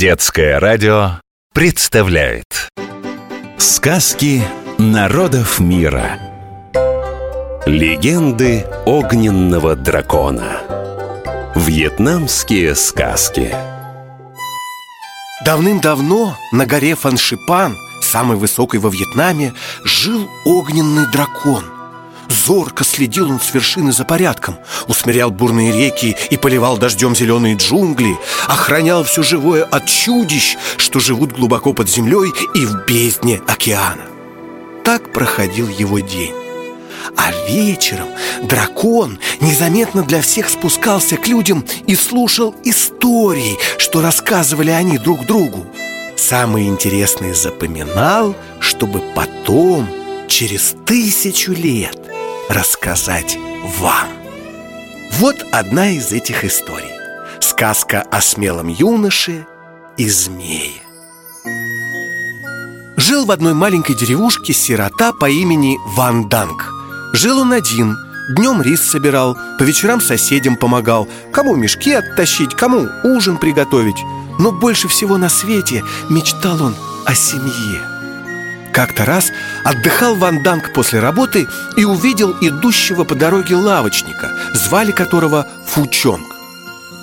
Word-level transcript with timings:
Детское 0.00 0.58
радио 0.58 1.20
представляет 1.52 2.70
Сказки 3.58 4.42
народов 4.78 5.60
мира. 5.60 6.18
Легенды 7.66 8.64
огненного 8.86 9.76
дракона. 9.76 10.62
Вьетнамские 11.54 12.74
сказки. 12.76 13.54
Давным-давно 15.44 16.34
на 16.50 16.64
горе 16.64 16.94
Фаншипан, 16.94 17.76
самой 18.00 18.38
высокой 18.38 18.80
во 18.80 18.88
Вьетнаме, 18.88 19.52
жил 19.84 20.30
огненный 20.46 21.12
дракон– 21.12 21.62
Зорко 22.30 22.84
следил 22.84 23.30
он 23.30 23.40
с 23.40 23.52
вершины 23.52 23.92
за 23.92 24.04
порядком 24.04 24.56
Усмирял 24.86 25.30
бурные 25.30 25.72
реки 25.72 26.16
и 26.30 26.36
поливал 26.36 26.78
дождем 26.78 27.14
зеленые 27.14 27.56
джунгли 27.56 28.16
Охранял 28.46 29.04
все 29.04 29.22
живое 29.22 29.64
от 29.64 29.86
чудищ, 29.86 30.56
что 30.76 31.00
живут 31.00 31.32
глубоко 31.32 31.72
под 31.72 31.88
землей 31.88 32.32
и 32.54 32.64
в 32.64 32.86
бездне 32.86 33.42
океана 33.46 34.06
Так 34.84 35.12
проходил 35.12 35.68
его 35.68 35.98
день 35.98 36.34
а 37.16 37.32
вечером 37.48 38.08
дракон 38.42 39.18
незаметно 39.40 40.02
для 40.02 40.22
всех 40.22 40.48
спускался 40.48 41.16
к 41.16 41.26
людям 41.26 41.64
и 41.86 41.94
слушал 41.94 42.54
истории, 42.64 43.58
что 43.78 44.00
рассказывали 44.00 44.70
они 44.70 44.98
друг 44.98 45.26
другу. 45.26 45.66
Самые 46.16 46.68
интересные 46.68 47.34
запоминал, 47.34 48.36
чтобы 48.60 49.00
потом, 49.14 49.88
через 50.28 50.74
тысячу 50.86 51.52
лет, 51.52 51.99
рассказать 52.50 53.38
вам. 53.78 54.08
Вот 55.12 55.36
одна 55.52 55.90
из 55.90 56.10
этих 56.10 56.44
историй. 56.44 56.90
Сказка 57.38 58.02
о 58.02 58.20
смелом 58.20 58.66
юноше 58.66 59.46
и 59.96 60.08
змее. 60.08 60.82
Жил 62.96 63.24
в 63.24 63.30
одной 63.30 63.54
маленькой 63.54 63.94
деревушке 63.94 64.52
сирота 64.52 65.12
по 65.12 65.30
имени 65.30 65.78
Ван 65.94 66.28
Данг. 66.28 66.72
Жил 67.12 67.38
он 67.38 67.52
один, 67.52 67.96
днем 68.36 68.60
рис 68.60 68.82
собирал, 68.82 69.36
по 69.58 69.62
вечерам 69.62 70.00
соседям 70.00 70.56
помогал, 70.56 71.08
кому 71.32 71.54
мешки 71.54 71.92
оттащить, 71.92 72.56
кому 72.56 72.88
ужин 73.04 73.36
приготовить. 73.38 74.02
Но 74.40 74.50
больше 74.50 74.88
всего 74.88 75.18
на 75.18 75.28
свете 75.28 75.84
мечтал 76.08 76.60
он 76.60 76.74
о 77.06 77.14
семье. 77.14 77.99
Как-то 78.72 79.04
раз 79.04 79.32
отдыхал 79.64 80.14
Ван 80.14 80.42
Данг 80.42 80.72
после 80.72 81.00
работы 81.00 81.46
и 81.76 81.84
увидел 81.84 82.36
идущего 82.40 83.04
по 83.04 83.14
дороге 83.14 83.56
лавочника, 83.56 84.30
звали 84.54 84.92
которого 84.92 85.46
Фучонг. 85.68 86.26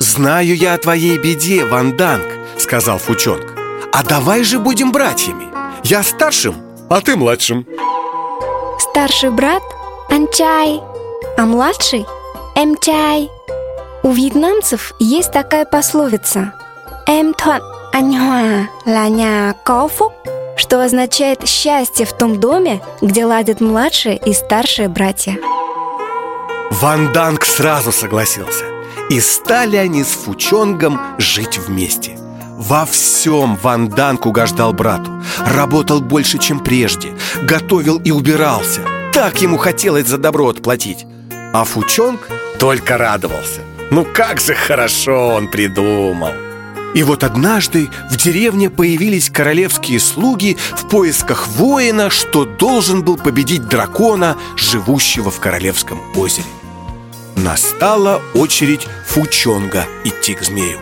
«Знаю 0.00 0.56
я 0.56 0.74
о 0.74 0.78
твоей 0.78 1.18
беде, 1.18 1.64
Ван 1.64 1.96
Данг»,— 1.96 2.26
сказал 2.58 2.98
Фучонг. 2.98 3.54
«А 3.92 4.02
давай 4.02 4.44
же 4.44 4.58
будем 4.58 4.92
братьями. 4.92 5.48
Я 5.82 6.02
старшим, 6.02 6.56
а 6.90 7.00
ты 7.00 7.16
младшим». 7.16 7.66
Старший 8.78 9.30
брат– 9.30 9.62
Анчай, 10.10 10.80
а 11.38 11.46
младший– 11.46 12.04
Эмчай. 12.56 13.30
У 14.02 14.12
вьетнамцев 14.12 14.92
есть 14.98 15.32
такая 15.32 15.64
пословица 15.64 16.52
«Эм 17.08 17.34
thuận 17.34 17.60
anh 17.92 18.12
hòa 18.12 19.88
phúc» 19.88 20.12
что 20.56 20.82
означает 20.82 21.46
«счастье 21.48 22.06
в 22.06 22.12
том 22.12 22.40
доме, 22.40 22.80
где 23.00 23.24
ладят 23.24 23.60
младшие 23.60 24.16
и 24.16 24.32
старшие 24.32 24.88
братья». 24.88 25.36
Ван 26.70 27.12
Данг 27.12 27.44
сразу 27.44 27.92
согласился. 27.92 28.64
И 29.10 29.20
стали 29.20 29.76
они 29.76 30.02
с 30.02 30.08
Фучонгом 30.08 31.00
жить 31.18 31.58
вместе. 31.58 32.16
Во 32.56 32.86
всем 32.86 33.56
Ван 33.62 33.88
Данг 33.88 34.26
угождал 34.26 34.72
брату. 34.72 35.10
Работал 35.46 36.00
больше, 36.00 36.38
чем 36.38 36.60
прежде. 36.60 37.14
Готовил 37.42 37.98
и 37.98 38.10
убирался. 38.10 38.80
Так 39.12 39.42
ему 39.42 39.58
хотелось 39.58 40.06
за 40.06 40.18
добро 40.18 40.48
отплатить. 40.48 41.06
А 41.52 41.64
Фучонг 41.64 42.28
только 42.58 42.96
радовался. 42.96 43.60
Ну 43.90 44.04
как 44.04 44.40
же 44.40 44.54
хорошо 44.54 45.28
он 45.34 45.48
придумал 45.50 46.32
и 46.94 47.02
вот 47.02 47.24
однажды 47.24 47.90
в 48.10 48.16
деревне 48.16 48.70
появились 48.70 49.28
королевские 49.28 49.98
слуги 49.98 50.56
в 50.76 50.88
поисках 50.88 51.48
воина, 51.48 52.08
что 52.08 52.44
должен 52.44 53.02
был 53.02 53.16
победить 53.16 53.68
дракона, 53.68 54.36
живущего 54.56 55.30
в 55.30 55.40
королевском 55.40 56.00
озере. 56.16 56.46
Настала 57.36 58.22
очередь 58.32 58.86
Фучонга 59.08 59.86
идти 60.04 60.34
к 60.34 60.42
змею. 60.42 60.78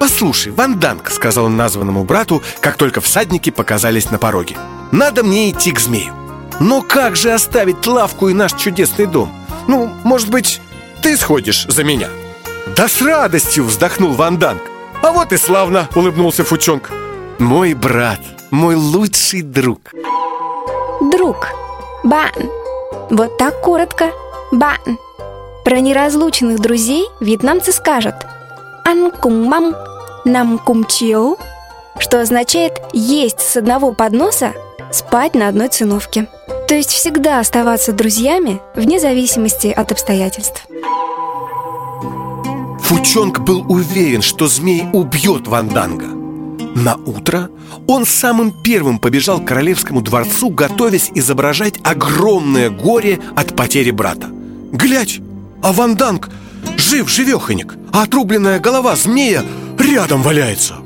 «Послушай, 0.00 0.52
Ванданг»,— 0.52 1.10
сказал 1.10 1.46
он 1.46 1.56
названному 1.56 2.04
брату, 2.04 2.42
как 2.60 2.76
только 2.76 3.00
всадники 3.00 3.50
показались 3.50 4.10
на 4.10 4.18
пороге. 4.18 4.56
«Надо 4.90 5.22
мне 5.22 5.50
идти 5.50 5.70
к 5.70 5.80
змею. 5.80 6.12
Но 6.58 6.82
как 6.82 7.16
же 7.16 7.32
оставить 7.32 7.86
лавку 7.86 8.28
и 8.28 8.34
наш 8.34 8.52
чудесный 8.54 9.06
дом? 9.06 9.32
Ну, 9.68 9.92
может 10.04 10.28
быть, 10.28 10.60
ты 11.02 11.16
сходишь 11.16 11.66
за 11.68 11.84
меня?» 11.84 12.08
«Да 12.76 12.88
с 12.88 13.00
радостью!»— 13.00 13.64
вздохнул 13.66 14.12
Ванданг. 14.12 14.60
А 15.06 15.12
вот 15.12 15.32
и 15.32 15.36
славно, 15.36 15.88
улыбнулся 15.94 16.42
Фучонг. 16.42 16.90
Мой 17.38 17.74
брат, 17.74 18.18
мой 18.50 18.74
лучший 18.74 19.42
друг. 19.42 19.92
Друг, 21.00 21.46
bạn. 22.02 22.32
Вот 23.10 23.38
так 23.38 23.60
коротко, 23.60 24.10
bạn. 24.50 24.98
Про 25.64 25.78
неразлученных 25.78 26.58
друзей 26.58 27.06
вьетнамцы 27.20 27.70
скажут. 27.70 28.16
Ăn 28.84 29.12
cùng 29.12 29.44
mâm, 29.44 29.76
nằm 30.24 30.58
cùng 30.58 30.84
chiếu 30.84 31.36
Что 32.00 32.20
означает 32.20 32.72
есть 32.92 33.38
с 33.38 33.56
одного 33.56 33.92
подноса, 33.92 34.54
спать 34.90 35.36
на 35.36 35.46
одной 35.46 35.68
циновке 35.68 36.26
то 36.66 36.74
есть 36.74 36.90
всегда 36.90 37.38
оставаться 37.38 37.92
друзьями 37.92 38.60
вне 38.74 38.98
зависимости 38.98 39.68
от 39.68 39.92
обстоятельств. 39.92 40.66
Фучонг 42.86 43.40
был 43.40 43.64
уверен, 43.68 44.22
что 44.22 44.46
змей 44.46 44.84
убьет 44.92 45.48
Ванданга. 45.48 46.06
На 46.76 46.94
утро 46.94 47.50
он 47.88 48.06
самым 48.06 48.52
первым 48.62 49.00
побежал 49.00 49.40
к 49.40 49.44
королевскому 49.44 50.02
дворцу, 50.02 50.50
готовясь 50.50 51.10
изображать 51.12 51.80
огромное 51.82 52.70
горе 52.70 53.18
от 53.34 53.56
потери 53.56 53.90
брата. 53.90 54.28
Глядь, 54.70 55.18
а 55.64 55.72
Ванданг 55.72 56.30
жив-живеханик, 56.76 57.74
а 57.92 58.04
отрубленная 58.04 58.60
голова 58.60 58.94
змея 58.94 59.42
рядом 59.80 60.22
валяется. 60.22 60.76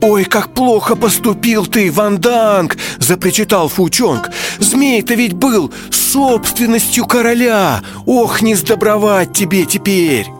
«Ой, 0.00 0.24
как 0.24 0.54
плохо 0.54 0.96
поступил 0.96 1.66
ты, 1.66 1.92
Ванданг!»– 1.92 2.78
запричитал 2.98 3.68
Фучонг. 3.68 4.30
«Змей-то 4.58 5.12
ведь 5.12 5.34
был 5.34 5.70
собственностью 5.90 7.04
короля! 7.04 7.82
Ох, 8.06 8.40
не 8.40 8.54
сдобровать 8.54 9.34
тебе 9.34 9.66
теперь!» 9.66 10.39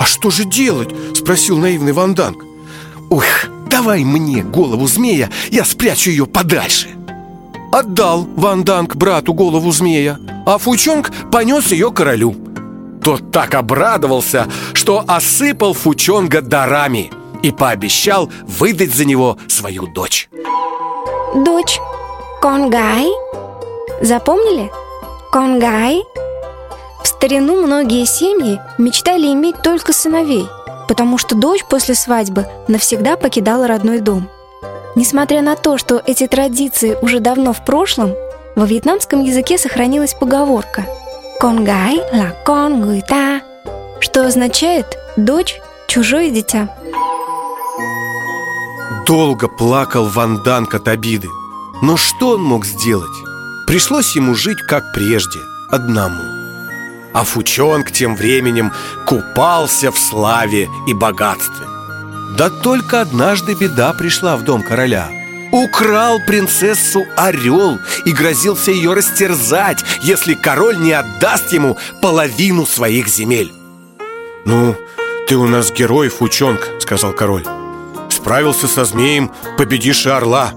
«А 0.00 0.06
что 0.06 0.30
же 0.30 0.46
делать?»– 0.46 0.88
спросил 1.14 1.58
наивный 1.58 1.92
Ванданг. 1.92 2.42
«Ух, 3.10 3.24
давай 3.68 4.02
мне 4.02 4.42
голову 4.42 4.86
змея, 4.86 5.28
я 5.50 5.62
спрячу 5.62 6.08
ее 6.08 6.24
подальше!» 6.24 6.88
Отдал 7.70 8.26
Ванданг 8.34 8.96
брату 8.96 9.34
голову 9.34 9.70
змея, 9.72 10.18
а 10.46 10.56
Фучонг 10.56 11.12
понес 11.30 11.70
ее 11.70 11.92
королю. 11.92 12.34
Тот 13.04 13.30
так 13.30 13.54
обрадовался, 13.54 14.48
что 14.72 15.04
осыпал 15.06 15.74
Фучонга 15.74 16.40
дарами 16.40 17.12
и 17.42 17.52
пообещал 17.52 18.32
выдать 18.44 18.94
за 18.94 19.04
него 19.04 19.36
свою 19.48 19.86
дочь. 19.86 20.30
Дочь 21.34 21.78
Конгай 22.40 23.06
Запомнили? 24.00 24.70
Конгай 25.30 26.02
старину 27.20 27.60
многие 27.60 28.06
семьи 28.06 28.62
мечтали 28.78 29.26
иметь 29.26 29.60
только 29.60 29.92
сыновей, 29.92 30.48
потому 30.88 31.18
что 31.18 31.34
дочь 31.34 31.66
после 31.68 31.94
свадьбы 31.94 32.46
навсегда 32.66 33.16
покидала 33.16 33.68
родной 33.68 34.00
дом. 34.00 34.26
Несмотря 34.96 35.42
на 35.42 35.54
то, 35.54 35.76
что 35.76 36.02
эти 36.06 36.26
традиции 36.26 36.96
уже 37.02 37.20
давно 37.20 37.52
в 37.52 37.62
прошлом, 37.62 38.14
во 38.56 38.64
вьетнамском 38.64 39.22
языке 39.22 39.58
сохранилась 39.58 40.14
поговорка 40.14 40.86
«Конгай 41.38 42.00
ла 42.10 42.30
кон 42.46 42.80
гуй 42.80 43.02
та», 43.06 43.42
что 44.00 44.24
означает 44.26 44.86
«дочь– 45.18 45.60
чужое 45.88 46.30
дитя». 46.30 46.74
Долго 49.06 49.46
плакал 49.46 50.06
Ван 50.06 50.42
Данг 50.42 50.74
от 50.74 50.88
обиды. 50.88 51.28
Но 51.82 51.98
что 51.98 52.30
он 52.30 52.42
мог 52.42 52.64
сделать? 52.64 53.10
Пришлось 53.66 54.16
ему 54.16 54.34
жить 54.34 54.62
как 54.66 54.94
прежде, 54.94 55.40
одному. 55.70 56.39
А 57.12 57.24
Фучонг 57.24 57.90
тем 57.90 58.14
временем 58.14 58.72
купался 59.06 59.90
в 59.90 59.98
славе 59.98 60.68
и 60.86 60.94
богатстве. 60.94 61.66
Да 62.36 62.48
только 62.48 63.00
однажды 63.00 63.54
беда 63.54 63.92
пришла 63.92 64.36
в 64.36 64.44
дом 64.44 64.62
короля. 64.62 65.08
Украл 65.50 66.20
принцессу 66.24 67.04
орел 67.16 67.78
и 68.04 68.12
грозился 68.12 68.70
ее 68.70 68.92
растерзать, 68.92 69.84
если 70.00 70.34
король 70.34 70.78
не 70.78 70.92
отдаст 70.92 71.52
ему 71.52 71.76
половину 72.00 72.66
своих 72.66 73.08
земель. 73.08 73.52
«Ну, 74.44 74.76
ты 75.26 75.36
у 75.36 75.48
нас 75.48 75.72
герой, 75.72 76.08
Фучонг»,— 76.08 76.68
сказал 76.78 77.12
король. 77.12 77.44
Справился 78.08 78.68
со 78.68 78.84
змеем, 78.84 79.32
победишь 79.58 80.06
и 80.06 80.10
орла. 80.10 80.52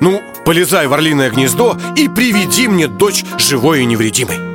Ну, 0.00 0.20
полезай 0.44 0.86
в 0.86 0.92
орлиное 0.92 1.30
гнездо 1.30 1.78
и 1.96 2.08
приведи 2.08 2.68
мне 2.68 2.86
дочь 2.86 3.24
живой 3.38 3.82
и 3.82 3.86
невредимой 3.86 4.53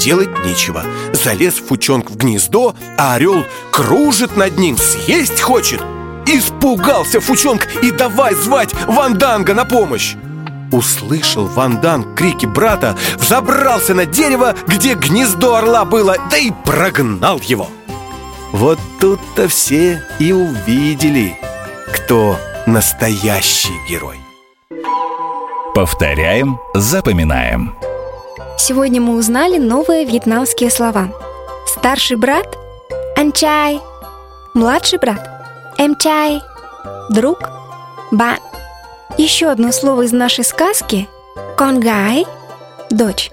Делать 0.00 0.30
нечего. 0.46 0.82
Залез 1.12 1.56
Фучонг 1.56 2.10
в 2.10 2.16
гнездо, 2.16 2.74
а 2.96 3.14
орел 3.16 3.44
кружит 3.70 4.34
над 4.34 4.56
ним, 4.56 4.78
съесть 4.78 5.42
хочет. 5.42 5.82
Испугался 6.26 7.20
Фучонг 7.20 7.68
и 7.82 7.90
давай 7.90 8.34
звать 8.34 8.74
Ванданга 8.86 9.52
на 9.52 9.66
помощь. 9.66 10.14
Услышал 10.72 11.46
Ванданг 11.46 12.14
крики 12.14 12.46
брата, 12.46 12.96
взобрался 13.18 13.92
на 13.92 14.06
дерево, 14.06 14.54
где 14.66 14.94
гнездо 14.94 15.56
орла 15.56 15.84
было, 15.84 16.16
да 16.30 16.38
и 16.38 16.50
прогнал 16.64 17.38
его. 17.40 17.68
Вот 18.52 18.78
тут-то 19.00 19.48
все 19.48 20.02
и 20.18 20.32
увидели, 20.32 21.38
кто 21.92 22.38
настоящий 22.66 23.74
герой. 23.86 24.16
Повторяем, 25.74 26.58
запоминаем 26.74 27.74
Сегодня 28.62 29.00
мы 29.00 29.16
узнали 29.16 29.56
новые 29.56 30.04
вьетнамские 30.04 30.68
слова. 30.68 31.08
Старший 31.66 32.18
брат– 32.18 32.58
анчай 33.16 33.80
Младший 34.52 34.98
брат– 34.98 35.26
эмчай 35.78 36.42
Друг– 37.08 37.48
ба 38.10 38.36
Еще 39.16 39.46
одно 39.46 39.72
слово 39.72 40.02
из 40.02 40.12
нашей 40.12 40.44
сказки– 40.44 41.08
конгай– 41.56 42.26
дочь 42.90 43.30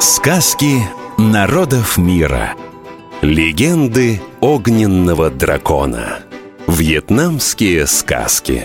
Сказки 0.00 0.78
народов 1.18 1.98
мира. 1.98 2.54
Легенды 3.20 4.22
огненного 4.40 5.28
дракона. 5.28 6.20
Вьетнамские 6.66 7.86
сказки 7.86 8.64